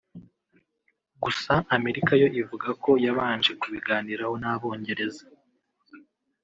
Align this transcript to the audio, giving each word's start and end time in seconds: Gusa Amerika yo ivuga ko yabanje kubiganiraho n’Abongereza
Gusa 1.23 1.53
Amerika 1.75 2.11
yo 2.21 2.27
ivuga 2.41 2.69
ko 2.83 2.91
yabanje 3.05 3.51
kubiganiraho 3.61 4.33
n’Abongereza 4.41 5.25